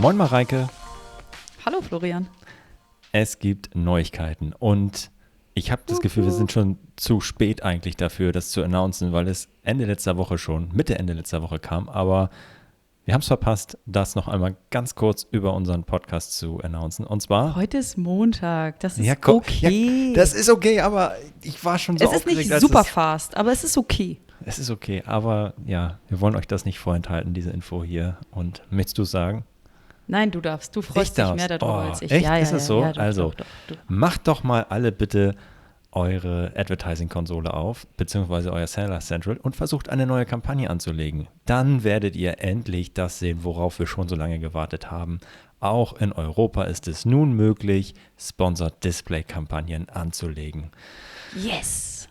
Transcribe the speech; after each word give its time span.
Moin 0.00 0.16
Mareike, 0.16 0.66
Hallo 1.66 1.82
Florian. 1.82 2.26
es 3.12 3.38
gibt 3.38 3.76
Neuigkeiten 3.76 4.54
und 4.58 5.10
ich 5.52 5.70
habe 5.70 5.82
das 5.84 6.00
Gefühl, 6.00 6.24
wir 6.24 6.30
sind 6.30 6.50
schon 6.50 6.78
zu 6.96 7.20
spät 7.20 7.62
eigentlich 7.62 7.98
dafür, 7.98 8.32
das 8.32 8.50
zu 8.50 8.62
announcen, 8.62 9.12
weil 9.12 9.28
es 9.28 9.48
Ende 9.62 9.84
letzter 9.84 10.16
Woche 10.16 10.38
schon, 10.38 10.70
Mitte 10.72 10.98
Ende 10.98 11.12
letzter 11.12 11.42
Woche 11.42 11.58
kam, 11.58 11.90
aber 11.90 12.30
wir 13.04 13.12
haben 13.12 13.20
es 13.20 13.26
verpasst, 13.26 13.76
das 13.84 14.14
noch 14.14 14.26
einmal 14.26 14.56
ganz 14.70 14.94
kurz 14.94 15.26
über 15.30 15.52
unseren 15.52 15.84
Podcast 15.84 16.38
zu 16.38 16.60
announcen. 16.60 17.04
Und 17.04 17.20
zwar. 17.20 17.54
Heute 17.56 17.76
ist 17.78 17.98
Montag. 17.98 18.80
Das 18.80 18.96
ist 18.98 19.04
Ja, 19.04 19.16
komm, 19.16 19.36
okay. 19.36 20.08
Ja, 20.08 20.14
das 20.14 20.32
ist 20.32 20.48
okay, 20.48 20.80
aber 20.80 21.14
ich 21.42 21.62
war 21.62 21.78
schon 21.78 21.98
so 21.98 22.06
es 22.06 22.12
ist 22.12 22.26
nicht 22.26 22.58
super 22.58 22.84
fast, 22.84 23.36
aber 23.36 23.52
es 23.52 23.64
ist 23.64 23.76
okay. 23.76 24.18
es 24.46 24.58
ist 24.58 24.70
okay, 24.70 25.02
aber 25.04 25.52
ja, 25.66 25.98
wir 26.08 26.22
wollen 26.22 26.36
euch 26.36 26.46
das 26.46 26.64
nicht 26.64 26.78
vorenthalten, 26.78 27.34
diese 27.34 27.50
Info 27.50 27.84
hier. 27.84 28.16
Und 28.30 28.62
möchtest 28.70 28.96
du 28.96 29.04
sagen? 29.04 29.44
Nein, 30.10 30.30
du 30.30 30.40
darfst. 30.40 30.74
Du 30.74 30.82
freust 30.82 31.16
dich 31.16 31.34
mehr 31.34 31.48
darüber 31.48 31.84
Oh, 31.86 31.88
als 31.90 32.02
ich. 32.02 32.10
echt? 32.10 32.24
Ja, 32.24 32.36
ja, 32.36 32.42
Ist 32.42 32.52
ja, 32.52 32.58
so? 32.58 32.80
Ja, 32.82 32.92
doch, 32.92 33.00
Also, 33.02 33.30
doch, 33.36 33.46
doch. 33.68 33.76
Macht 33.88 34.26
doch 34.28 34.42
mal 34.42 34.64
alle 34.68 34.92
bitte 34.92 35.34
eure 35.92 36.52
Advertising-Konsole 36.56 37.52
auf, 37.52 37.86
beziehungsweise 37.96 38.52
euer 38.52 38.66
Seller 38.66 39.00
Central 39.00 39.36
und 39.38 39.56
versucht 39.56 39.88
eine 39.88 40.06
neue 40.06 40.24
Kampagne 40.24 40.70
anzulegen. 40.70 41.26
Dann 41.46 41.82
werdet 41.84 42.14
ihr 42.16 42.40
endlich 42.42 42.94
das 42.94 43.18
sehen, 43.18 43.38
worauf 43.42 43.78
wir 43.80 43.86
schon 43.86 44.08
so 44.08 44.14
lange 44.14 44.38
gewartet 44.38 44.90
haben. 44.90 45.18
Auch 45.58 45.92
in 46.00 46.12
Europa 46.12 46.62
ist 46.64 46.86
es 46.88 47.04
nun 47.04 47.32
möglich, 47.32 47.94
Sponsored 48.18 48.82
Display-Kampagnen 48.84 49.88
anzulegen. 49.88 50.70
Yes. 51.36 52.08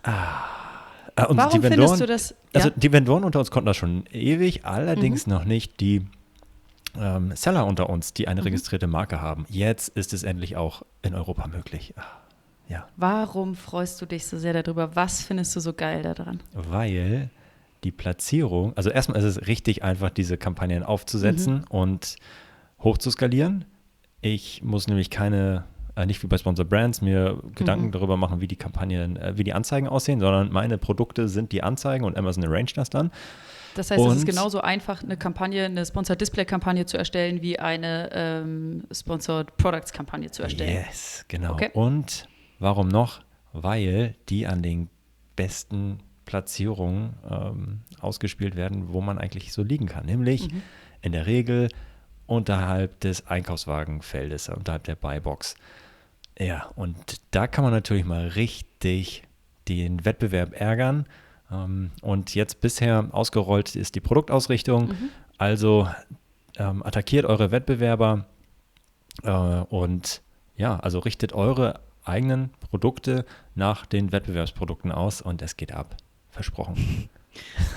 Äh, 1.16 1.24
und 1.26 1.36
Warum 1.36 1.50
die 1.60 1.66
findest 1.68 1.70
Vendoren, 1.80 1.98
du 2.00 2.06
das? 2.06 2.34
Also 2.54 2.68
ja? 2.68 2.74
die 2.76 2.92
Vendoren 2.92 3.24
unter 3.24 3.38
uns 3.40 3.50
konnten 3.50 3.66
das 3.66 3.76
schon 3.76 4.04
ewig, 4.12 4.64
allerdings 4.64 5.26
Mhm. 5.26 5.32
noch 5.32 5.44
nicht 5.44 5.80
die 5.80 6.06
ähm, 6.98 7.34
Seller 7.36 7.66
unter 7.66 7.88
uns, 7.90 8.12
die 8.14 8.28
eine 8.28 8.44
registrierte 8.44 8.86
Marke 8.86 9.20
haben. 9.20 9.46
Jetzt 9.48 9.88
ist 9.90 10.12
es 10.12 10.22
endlich 10.22 10.56
auch 10.56 10.82
in 11.02 11.14
Europa 11.14 11.46
möglich. 11.48 11.94
Ah, 11.96 12.02
Ja, 12.68 12.86
Warum 12.96 13.54
freust 13.56 14.00
du 14.00 14.06
dich 14.06 14.26
so 14.26 14.38
sehr 14.38 14.52
darüber? 14.62 14.94
Was 14.96 15.22
findest 15.22 15.54
du 15.56 15.60
so 15.60 15.72
geil 15.72 16.02
daran? 16.02 16.40
weil 16.54 17.30
die 17.82 17.90
Platzierung, 17.92 18.76
also 18.76 18.90
erstmal 18.90 19.18
ist 19.18 19.24
es 19.24 19.46
richtig 19.46 19.82
einfach, 19.82 20.10
diese 20.10 20.36
Kampagnen 20.36 20.82
aufzusetzen 20.82 21.54
Mhm. 21.60 21.64
und 21.70 22.16
hochzuskalieren. 22.82 23.64
Ich 24.20 24.62
muss 24.62 24.86
nämlich 24.86 25.10
keine, 25.10 25.64
äh, 25.96 26.06
nicht 26.06 26.22
wie 26.22 26.26
bei 26.26 26.36
Sponsor 26.38 26.64
Brands, 26.64 27.00
mir 27.00 27.42
Gedanken 27.54 27.86
Mhm. 27.86 27.92
darüber 27.92 28.16
machen, 28.16 28.40
wie 28.40 28.46
die 28.48 28.56
Kampagnen, 28.56 29.16
äh, 29.16 29.36
wie 29.36 29.44
die 29.44 29.52
Anzeigen 29.54 29.88
aussehen, 29.88 30.20
sondern 30.20 30.52
meine 30.52 30.78
Produkte 30.78 31.28
sind 31.28 31.52
die 31.52 31.62
Anzeigen 31.62 32.04
und 32.04 32.16
Amazon 32.18 32.44
arrange 32.44 32.72
das 32.74 32.90
dann. 32.90 33.10
Das 33.74 33.90
heißt, 33.90 34.00
es 34.04 34.12
ist 34.14 34.20
Und- 34.20 34.26
genauso 34.26 34.60
einfach, 34.60 35.02
eine 35.02 35.16
Kampagne, 35.16 35.64
eine 35.64 35.84
Sponsored 35.86 36.20
Display 36.20 36.44
Kampagne 36.44 36.86
zu 36.86 36.96
erstellen, 36.98 37.40
wie 37.42 37.58
eine 37.58 38.10
ähm, 38.12 38.84
Sponsored 38.92 39.56
Products 39.56 39.92
Kampagne 39.92 40.30
zu 40.30 40.42
erstellen. 40.42 40.84
Yes, 40.86 41.24
genau. 41.28 41.52
Okay. 41.52 41.70
Und 41.72 42.26
warum 42.58 42.88
noch? 42.88 43.20
Weil 43.52 44.14
die 44.28 44.46
an 44.46 44.62
den 44.62 44.88
besten 45.36 45.98
Platzierungen 46.24 47.14
ähm, 47.28 47.80
ausgespielt 48.00 48.54
werden, 48.56 48.92
wo 48.92 49.00
man 49.00 49.18
eigentlich 49.18 49.52
so 49.52 49.62
liegen 49.62 49.86
kann. 49.86 50.06
Nämlich 50.06 50.52
Mhm. 50.52 50.62
in 51.02 51.12
der 51.12 51.26
Regel 51.26 51.68
unterhalb 52.26 53.00
des 53.00 53.26
Einkaufswagenfeldes, 53.26 54.48
unterhalb 54.50 54.84
der 54.84 54.94
Buybox. 54.94 55.56
Ja, 56.38 56.66
und 56.76 56.96
da 57.32 57.46
kann 57.46 57.64
man 57.64 57.72
natürlich 57.72 58.04
mal 58.04 58.28
richtig 58.28 59.24
den 59.68 60.04
Wettbewerb 60.04 60.52
ärgern. 60.58 61.06
Ähm, 61.50 61.90
und 62.02 62.34
jetzt 62.34 62.60
bisher 62.60 63.08
ausgerollt 63.12 63.76
ist 63.76 63.94
die 63.94 64.00
Produktausrichtung. 64.00 64.94
Also 65.38 65.88
ähm, 66.56 66.82
attackiert 66.84 67.24
eure 67.24 67.50
Wettbewerber 67.50 68.26
äh, 69.22 69.30
und 69.30 70.22
ja, 70.56 70.78
also 70.78 70.98
richtet 70.98 71.32
eure 71.32 71.80
eigenen 72.04 72.50
Produkte 72.70 73.24
nach 73.54 73.86
den 73.86 74.12
Wettbewerbsprodukten 74.12 74.92
aus 74.92 75.22
und 75.22 75.42
es 75.42 75.56
geht 75.56 75.72
ab. 75.72 75.96
Versprochen. 76.30 77.08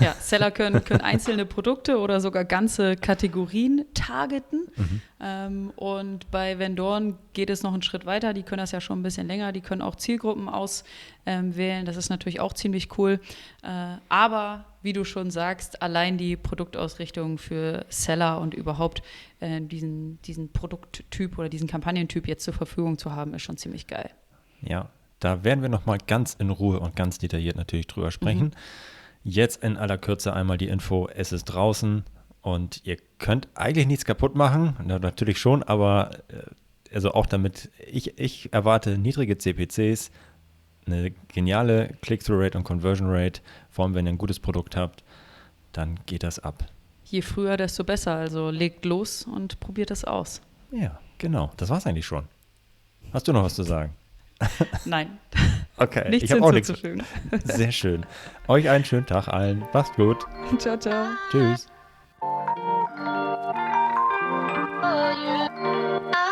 Ja, 0.00 0.14
Seller 0.20 0.50
können, 0.50 0.84
können 0.84 1.00
einzelne 1.00 1.46
Produkte 1.46 1.98
oder 1.98 2.20
sogar 2.20 2.44
ganze 2.44 2.96
Kategorien 2.96 3.84
targeten. 3.94 4.66
Mhm. 4.76 5.02
Ähm, 5.20 5.72
und 5.76 6.30
bei 6.30 6.58
Vendoren 6.58 7.16
geht 7.32 7.50
es 7.50 7.62
noch 7.62 7.72
einen 7.72 7.82
Schritt 7.82 8.04
weiter. 8.06 8.34
Die 8.34 8.42
können 8.42 8.60
das 8.60 8.72
ja 8.72 8.80
schon 8.80 9.00
ein 9.00 9.02
bisschen 9.02 9.26
länger. 9.26 9.52
Die 9.52 9.60
können 9.60 9.82
auch 9.82 9.94
Zielgruppen 9.96 10.48
auswählen. 10.48 11.84
das 11.84 11.96
ist 11.96 12.10
natürlich 12.10 12.40
auch 12.40 12.52
ziemlich 12.52 12.98
cool. 12.98 13.20
Äh, 13.62 13.96
aber 14.08 14.64
wie 14.82 14.92
du 14.92 15.04
schon 15.04 15.30
sagst, 15.30 15.80
allein 15.82 16.18
die 16.18 16.36
Produktausrichtung 16.36 17.38
für 17.38 17.86
Seller 17.88 18.40
und 18.40 18.54
überhaupt 18.54 19.02
äh, 19.40 19.60
diesen, 19.60 20.20
diesen 20.22 20.52
Produkttyp 20.52 21.38
oder 21.38 21.48
diesen 21.48 21.68
Kampagnentyp 21.68 22.28
jetzt 22.28 22.44
zur 22.44 22.54
Verfügung 22.54 22.98
zu 22.98 23.12
haben, 23.12 23.32
ist 23.34 23.42
schon 23.42 23.56
ziemlich 23.56 23.86
geil. 23.86 24.10
Ja, 24.60 24.90
da 25.20 25.42
werden 25.42 25.62
wir 25.62 25.70
nochmal 25.70 25.98
ganz 26.06 26.34
in 26.34 26.50
Ruhe 26.50 26.80
und 26.80 26.96
ganz 26.96 27.16
detailliert 27.18 27.56
natürlich 27.56 27.86
drüber 27.86 28.10
sprechen. 28.10 28.54
Jetzt 29.24 29.64
in 29.64 29.76
aller 29.76 29.98
Kürze 29.98 30.34
einmal 30.34 30.58
die 30.58 30.68
Info, 30.68 31.08
es 31.08 31.32
ist 31.32 31.46
draußen 31.46 32.04
und 32.42 32.82
ihr 32.84 32.98
könnt 33.18 33.48
eigentlich 33.54 33.86
nichts 33.86 34.04
kaputt 34.04 34.34
machen. 34.34 34.76
Na, 34.84 34.98
natürlich 34.98 35.38
schon, 35.38 35.62
aber 35.62 36.10
äh, 36.28 36.94
also 36.94 37.12
auch 37.12 37.26
damit, 37.26 37.70
ich, 37.86 38.18
ich 38.18 38.52
erwarte 38.52 38.98
niedrige 38.98 39.38
CPCs, 39.38 40.10
eine 40.86 41.12
geniale 41.28 41.96
Click-Through-Rate 42.02 42.58
und 42.58 42.64
Conversion-Rate, 42.64 43.40
vor 43.70 43.86
allem 43.86 43.94
wenn 43.94 44.06
ihr 44.06 44.12
ein 44.12 44.18
gutes 44.18 44.38
Produkt 44.38 44.76
habt, 44.76 45.02
dann 45.72 45.98
geht 46.06 46.22
das 46.22 46.38
ab. 46.38 46.66
Je 47.04 47.22
früher, 47.22 47.56
desto 47.56 47.84
besser. 47.84 48.14
Also 48.14 48.50
legt 48.50 48.84
los 48.84 49.24
und 49.24 49.58
probiert 49.60 49.90
es 49.90 50.04
aus. 50.04 50.40
Ja, 50.70 50.98
genau. 51.18 51.50
Das 51.56 51.70
war's 51.70 51.86
eigentlich 51.86 52.06
schon. 52.06 52.24
Hast 53.12 53.28
du 53.28 53.32
noch 53.32 53.44
was 53.44 53.54
zu 53.54 53.62
sagen? 53.62 53.94
Nein, 54.84 55.18
Okay, 55.84 56.08
nichts 56.08 56.24
ich 56.24 56.32
habe 56.32 56.42
auch 56.42 56.52
nichts. 56.52 56.72
Sehr 57.44 57.72
schön. 57.72 58.06
Euch 58.48 58.68
einen 58.70 58.84
schönen 58.84 59.06
Tag 59.06 59.28
allen. 59.28 59.64
Macht's 59.72 59.94
gut. 59.96 60.24
ciao, 60.58 60.78
ciao. 60.78 61.08
Tschüss. 61.30 61.66
Oh, 64.82 65.10
yeah. 65.22 66.24